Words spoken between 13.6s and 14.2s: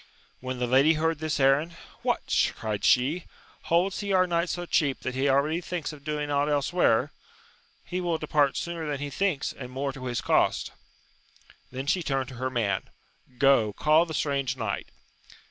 call the